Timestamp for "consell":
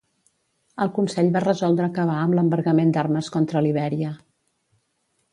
0.93-1.27